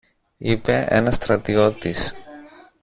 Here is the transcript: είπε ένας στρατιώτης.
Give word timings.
είπε 0.37 0.85
ένας 0.89 1.15
στρατιώτης. 1.17 2.13